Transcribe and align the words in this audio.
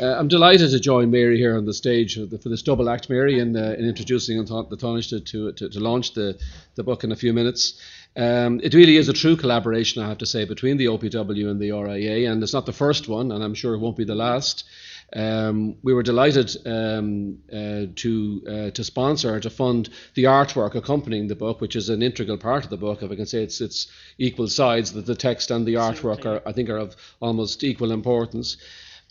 Uh, 0.00 0.16
I'm 0.18 0.28
delighted 0.28 0.70
to 0.70 0.80
join 0.80 1.10
Mary 1.10 1.36
here 1.36 1.58
on 1.58 1.66
the 1.66 1.74
stage 1.74 2.14
for, 2.14 2.24
the, 2.24 2.38
for 2.38 2.48
this 2.48 2.62
double 2.62 2.88
act, 2.88 3.10
Mary, 3.10 3.38
in, 3.38 3.54
uh, 3.54 3.74
in 3.78 3.84
introducing 3.84 4.38
the 4.38 4.44
Taoiseach 4.46 5.26
to, 5.26 5.52
to, 5.52 5.68
to 5.68 5.80
launch 5.80 6.14
the, 6.14 6.40
the 6.74 6.82
book 6.82 7.04
in 7.04 7.12
a 7.12 7.16
few 7.16 7.34
minutes. 7.34 7.78
Um, 8.16 8.60
it 8.62 8.72
really 8.72 8.96
is 8.96 9.10
a 9.10 9.12
true 9.12 9.36
collaboration, 9.36 10.02
I 10.02 10.08
have 10.08 10.16
to 10.18 10.26
say, 10.26 10.46
between 10.46 10.78
the 10.78 10.86
OPW 10.86 11.50
and 11.50 11.60
the 11.60 11.72
RIA, 11.72 12.32
and 12.32 12.42
it's 12.42 12.54
not 12.54 12.64
the 12.64 12.72
first 12.72 13.08
one, 13.08 13.30
and 13.30 13.44
I'm 13.44 13.52
sure 13.52 13.74
it 13.74 13.78
won't 13.78 13.98
be 13.98 14.04
the 14.04 14.14
last. 14.14 14.64
Um, 15.12 15.76
we 15.82 15.92
were 15.92 16.02
delighted 16.02 16.56
um, 16.64 17.38
uh, 17.52 17.92
to 17.96 18.42
uh, 18.48 18.70
to 18.70 18.84
sponsor 18.84 19.40
to 19.40 19.50
fund 19.50 19.90
the 20.14 20.24
artwork 20.24 20.76
accompanying 20.76 21.26
the 21.26 21.34
book, 21.34 21.60
which 21.60 21.74
is 21.74 21.88
an 21.88 22.00
integral 22.00 22.38
part 22.38 22.62
of 22.62 22.70
the 22.70 22.76
book. 22.76 23.02
If 23.02 23.10
I 23.10 23.16
can 23.16 23.26
say 23.26 23.42
it's 23.42 23.60
it's 23.60 23.88
equal 24.18 24.46
sides 24.46 24.92
that 24.92 25.06
the 25.06 25.16
text 25.16 25.50
and 25.50 25.66
the 25.66 25.74
artwork 25.74 26.26
are 26.26 26.40
I 26.46 26.52
think 26.52 26.68
are 26.68 26.78
of 26.78 26.94
almost 27.20 27.64
equal 27.64 27.90
importance. 27.90 28.56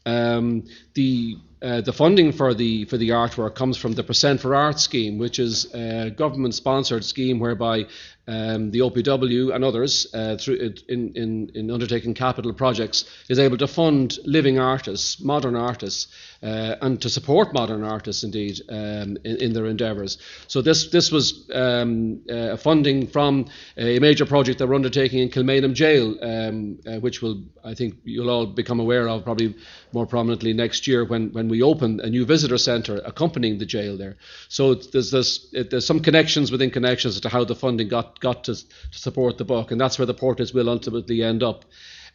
Um, 0.10 0.64
the 0.94 1.38
uh, 1.62 1.82
the 1.82 1.94
funding 1.94 2.32
for 2.32 2.54
the 2.54 2.86
for 2.86 2.98
the 2.98 3.10
artwork 3.10 3.56
comes 3.56 3.78
from 3.78 3.94
the 3.94 4.04
Percent 4.04 4.40
for 4.40 4.56
Art 4.56 4.80
scheme, 4.80 5.18
which 5.18 5.40
is 5.40 5.74
a 5.74 6.10
government-sponsored 6.10 7.04
scheme 7.04 7.40
whereby 7.40 7.86
um, 8.30 8.70
the 8.70 8.80
OPW 8.80 9.56
and 9.56 9.64
others, 9.64 10.08
uh, 10.14 10.38
through 10.38 10.76
in, 10.88 11.14
in, 11.16 11.52
in 11.56 11.72
undertaking 11.72 12.14
capital 12.14 12.54
projects, 12.54 13.06
is 13.28 13.40
able 13.40 13.58
to 13.58 13.68
fund 13.68 14.20
living 14.24 14.60
artists, 14.60 15.20
modern 15.20 15.56
artists, 15.56 16.08
uh, 16.44 16.76
and 16.82 17.02
to 17.02 17.10
support 17.10 17.54
modern 17.54 17.84
artists 17.84 18.24
indeed 18.24 18.62
um, 18.70 19.18
in, 19.24 19.38
in, 19.38 19.54
their 19.54 19.66
endeavours. 19.66 20.20
So 20.48 20.62
this 20.62 20.90
this 20.90 21.12
was 21.12 21.50
um, 21.54 22.22
uh, 22.30 22.56
funding 22.56 23.08
from 23.08 23.48
a 23.76 23.98
major 23.98 24.28
project 24.28 24.60
that 24.60 24.68
we're 24.68 24.76
undertaking 24.76 25.20
in 25.20 25.30
Kilmainham 25.30 25.74
Jail, 25.74 26.16
um, 26.22 26.80
uh, 26.86 27.00
which 27.00 27.24
will 27.24 27.42
I 27.66 27.74
think 27.74 27.96
you'll 28.04 28.30
all 28.30 28.46
become 28.46 28.80
aware 28.80 29.10
of 29.10 29.24
probably 29.24 29.56
more 29.92 30.06
prominently 30.06 30.54
next 30.54 30.88
year 30.88 31.04
when 31.04 31.34
when 31.34 31.49
we 31.50 31.62
opened 31.62 32.02
a 32.02 32.10
new 32.10 32.26
visitor 32.26 32.58
centre 32.58 33.02
accompanying 33.06 33.58
the 33.58 33.66
jail 33.66 33.98
there. 33.98 34.18
So 34.48 34.76
there's 34.76 35.12
this, 35.12 35.48
it, 35.54 35.70
there's 35.70 35.86
some 35.86 36.00
connections 36.00 36.52
within 36.52 36.72
connections 36.72 37.16
as 37.16 37.22
to 37.22 37.30
how 37.30 37.44
the 37.44 37.56
funding 37.56 37.90
got 37.90 38.20
got 38.20 38.46
to, 38.46 38.56
to 38.56 39.00
support 39.00 39.38
the 39.38 39.46
book, 39.46 39.72
and 39.72 39.80
that's 39.80 40.00
where 40.00 40.06
the 40.06 40.14
portraits 40.14 40.54
will 40.54 40.70
ultimately 40.70 41.24
end 41.24 41.44
up. 41.44 41.66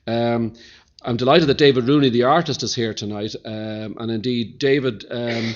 Um, 0.07 0.55
I'm 1.03 1.17
delighted 1.19 1.49
that 1.49 1.59
David 1.59 1.87
Rooney, 1.87 2.09
the 2.09 2.23
artist, 2.23 2.63
is 2.63 2.75
here 2.75 2.95
tonight, 2.95 3.35
um, 3.45 3.97
and 3.99 4.11
indeed 4.11 4.59
David 4.59 5.05
um, 5.11 5.55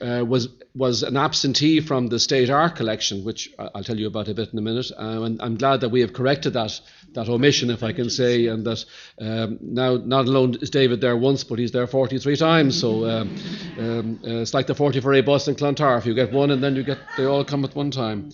uh, 0.00 0.24
was 0.26 0.48
was 0.74 1.02
an 1.02 1.16
absentee 1.16 1.80
from 1.80 2.06
the 2.06 2.18
state 2.18 2.48
art 2.48 2.76
collection, 2.76 3.24
which 3.24 3.52
I'll 3.58 3.84
tell 3.84 3.98
you 3.98 4.06
about 4.06 4.28
a 4.28 4.34
bit 4.34 4.52
in 4.52 4.58
a 4.58 4.62
minute. 4.62 4.90
Um, 4.96 5.24
and 5.24 5.42
I'm 5.42 5.56
glad 5.56 5.80
that 5.80 5.88
we 5.88 6.00
have 6.00 6.12
corrected 6.12 6.52
that 6.54 6.80
that 7.14 7.28
omission, 7.28 7.70
if 7.70 7.82
I 7.82 7.92
can 7.92 8.08
say, 8.08 8.46
and 8.46 8.64
that 8.66 8.84
um, 9.20 9.58
now 9.60 9.96
not 9.96 10.26
alone 10.26 10.56
is 10.60 10.70
David 10.70 11.00
there 11.00 11.16
once, 11.16 11.44
but 11.44 11.58
he's 11.58 11.72
there 11.72 11.86
43 11.86 12.36
times. 12.36 12.80
So 12.80 13.04
um, 13.08 13.36
um, 13.78 14.20
uh, 14.24 14.40
it's 14.40 14.54
like 14.54 14.66
the 14.66 14.74
44A 14.74 15.24
bus 15.24 15.48
in 15.48 15.56
Clontarf. 15.56 16.06
You 16.06 16.14
get 16.14 16.32
one, 16.32 16.50
and 16.50 16.62
then 16.62 16.76
you 16.76 16.82
get 16.82 16.98
they 17.16 17.24
all 17.24 17.44
come 17.44 17.64
at 17.64 17.74
one 17.74 17.90
time. 17.90 18.30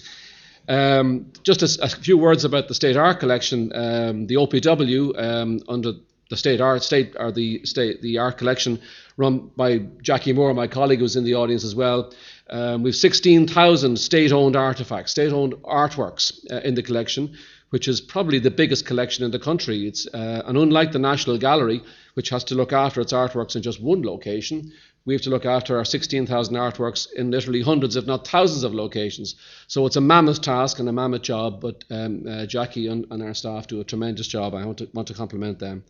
Um, 0.68 1.32
just 1.42 1.62
a, 1.62 1.84
a, 1.84 1.88
few 1.88 2.18
words 2.18 2.44
about 2.44 2.66
the 2.66 2.74
state 2.74 2.96
art 2.96 3.20
collection. 3.20 3.72
Um, 3.72 4.26
the 4.26 4.34
OPW 4.34 5.16
um, 5.16 5.60
under 5.68 5.92
the 6.28 6.36
state 6.36 6.60
art 6.60 6.82
state 6.82 7.14
or 7.18 7.30
the 7.30 7.64
state 7.64 8.02
the 8.02 8.18
art 8.18 8.38
collection 8.38 8.80
run 9.16 9.50
by 9.56 9.78
Jackie 10.02 10.32
Moore, 10.32 10.52
my 10.54 10.66
colleague 10.66 11.00
who's 11.00 11.16
in 11.16 11.24
the 11.24 11.34
audience 11.34 11.64
as 11.64 11.74
well. 11.74 12.12
Um, 12.48 12.82
we've 12.82 12.94
16,000 12.94 13.98
state-owned 13.98 14.54
artifacts, 14.54 15.10
state-owned 15.10 15.54
artworks 15.64 16.38
uh, 16.52 16.60
in 16.60 16.74
the 16.74 16.82
collection, 16.82 17.34
which 17.70 17.88
is 17.88 18.00
probably 18.00 18.38
the 18.38 18.50
biggest 18.50 18.86
collection 18.86 19.24
in 19.24 19.32
the 19.32 19.38
country. 19.38 19.88
It's 19.88 20.06
uh, 20.06 20.42
and 20.46 20.56
unlike 20.56 20.92
the 20.92 20.98
National 20.98 21.38
Gallery, 21.38 21.82
which 22.14 22.28
has 22.30 22.44
to 22.44 22.54
look 22.54 22.72
after 22.72 23.00
its 23.00 23.12
artworks 23.12 23.56
in 23.56 23.62
just 23.62 23.82
one 23.82 24.02
location, 24.02 24.72
we 25.06 25.14
have 25.14 25.22
to 25.22 25.30
look 25.30 25.46
after 25.46 25.78
our 25.78 25.84
16,000 25.84 26.56
artworks 26.56 27.12
in 27.12 27.30
literally 27.30 27.62
hundreds, 27.62 27.94
if 27.94 28.06
not 28.06 28.26
thousands, 28.26 28.64
of 28.64 28.74
locations. 28.74 29.36
So 29.68 29.86
it's 29.86 29.96
a 29.96 30.00
mammoth 30.00 30.42
task 30.42 30.80
and 30.80 30.88
a 30.88 30.92
mammoth 30.92 31.22
job, 31.22 31.60
but 31.60 31.84
um, 31.90 32.24
uh, 32.28 32.44
Jackie 32.46 32.88
and, 32.88 33.06
and, 33.10 33.22
our 33.22 33.34
staff 33.34 33.68
do 33.68 33.80
a 33.80 33.84
tremendous 33.84 34.26
job. 34.26 34.54
I 34.54 34.64
want 34.64 34.78
to, 34.78 34.88
want 34.92 35.08
to 35.08 35.14
compliment 35.14 35.60
them. 35.60 35.84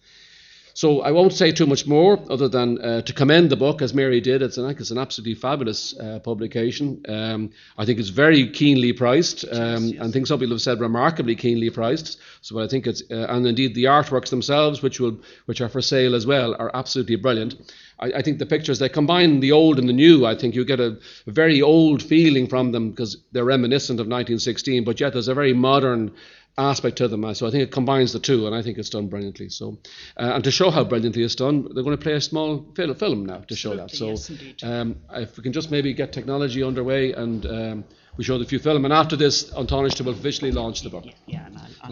So 0.76 1.00
I 1.00 1.10
won't 1.10 1.32
say 1.32 1.52
too 1.52 1.64
much 1.64 1.86
more 1.86 2.20
other 2.28 2.48
than 2.48 2.78
uh, 2.82 3.00
to 3.00 3.12
commend 3.14 3.48
the 3.48 3.56
book 3.56 3.80
as 3.80 3.94
Mary 3.94 4.20
did. 4.20 4.42
It's 4.42 4.58
an, 4.58 4.68
it's 4.68 4.90
an 4.90 4.98
absolutely 4.98 5.32
fabulous 5.32 5.98
uh, 5.98 6.18
publication. 6.18 7.00
Um, 7.08 7.50
I 7.78 7.86
think 7.86 7.98
it's 7.98 8.10
very 8.10 8.50
keenly 8.50 8.92
priced, 8.92 9.46
um, 9.50 9.84
yes, 9.84 9.92
and 9.92 10.02
I 10.02 10.10
think 10.10 10.26
some 10.26 10.38
people 10.38 10.54
have 10.54 10.60
said 10.60 10.78
remarkably 10.78 11.34
keenly 11.34 11.70
priced. 11.70 12.20
So 12.42 12.60
I 12.60 12.68
think 12.68 12.86
it's 12.86 13.02
uh, 13.10 13.26
and 13.30 13.46
indeed 13.46 13.74
the 13.74 13.84
artworks 13.84 14.28
themselves, 14.28 14.82
which 14.82 15.00
will 15.00 15.18
which 15.46 15.62
are 15.62 15.70
for 15.70 15.80
sale 15.80 16.14
as 16.14 16.26
well, 16.26 16.54
are 16.58 16.70
absolutely 16.74 17.16
brilliant. 17.16 17.54
I, 17.98 18.12
I, 18.18 18.20
think 18.20 18.38
the 18.38 18.44
pictures 18.44 18.78
they 18.78 18.90
combine 18.90 19.40
the 19.40 19.52
old 19.52 19.78
and 19.78 19.88
the 19.88 19.94
new. 19.94 20.26
I 20.26 20.34
think 20.34 20.54
you 20.54 20.62
get 20.66 20.80
a, 20.80 20.98
a 21.26 21.30
very 21.30 21.62
old 21.62 22.02
feeling 22.02 22.48
from 22.48 22.72
them 22.72 22.90
because 22.90 23.16
they're 23.32 23.46
reminiscent 23.46 23.98
of 23.98 24.08
1916, 24.08 24.84
but 24.84 25.00
yet 25.00 25.14
there's 25.14 25.28
a 25.28 25.34
very 25.34 25.54
modern 25.54 26.12
aspect 26.58 26.96
to 26.98 27.08
them. 27.08 27.34
So 27.34 27.46
I 27.46 27.50
think 27.50 27.62
it 27.62 27.72
combines 27.72 28.12
the 28.12 28.18
two, 28.18 28.46
and 28.46 28.54
I 28.54 28.62
think 28.62 28.78
it's 28.78 28.90
done 28.90 29.08
brilliantly. 29.08 29.48
So, 29.48 29.78
uh, 30.16 30.32
and 30.34 30.44
to 30.44 30.50
show 30.50 30.70
how 30.70 30.84
brilliantly 30.84 31.22
it's 31.22 31.34
done, 31.34 31.68
they're 31.74 31.84
going 31.84 31.96
to 31.96 32.02
play 32.02 32.14
a 32.14 32.20
small 32.20 32.66
fil- 32.74 32.94
film 32.94 33.26
now 33.26 33.38
to 33.38 33.56
show 33.56 33.76
that. 33.76 33.90
So, 33.90 34.10
yes, 34.10 34.30
um, 34.62 34.96
if 35.12 35.36
we 35.36 35.42
can 35.42 35.52
just 35.52 35.70
maybe 35.70 35.92
get 35.92 36.12
technology 36.12 36.62
underway 36.62 37.12
and 37.12 37.46
um, 37.46 37.84
we 38.16 38.24
show 38.24 38.38
the 38.38 38.46
few 38.46 38.58
film, 38.58 38.84
and 38.84 38.94
after 38.94 39.16
this, 39.16 39.50
An 39.52 39.66
Tánaiste 39.66 40.04
will 40.04 40.14
officially 40.14 40.50
launch 40.50 40.82
the 40.82 40.88
book. 40.88 41.04
Yeah, 41.04 41.12
yeah 41.26 41.46
and 41.46 41.58
I'll, 41.58 41.66
I'll 41.82 41.84